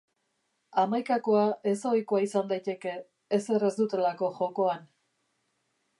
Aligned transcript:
Hamaikakoa 0.83 1.43
ezohikoa 1.73 2.23
izan 2.29 2.49
daiteke, 2.53 2.95
ezer 3.41 3.69
ez 3.69 3.73
dutelako 3.83 4.35
jokoan. 4.39 4.93